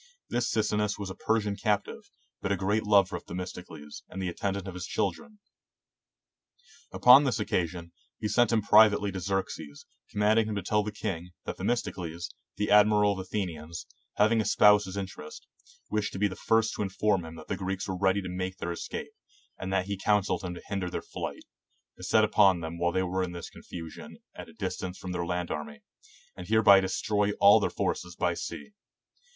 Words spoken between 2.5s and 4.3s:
a great lover of Themistocles, and the